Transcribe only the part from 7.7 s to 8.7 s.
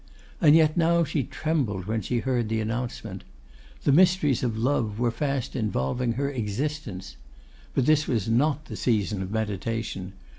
But this was not